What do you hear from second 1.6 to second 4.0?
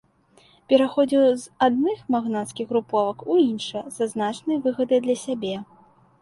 адных магнацкіх груповак у іншыя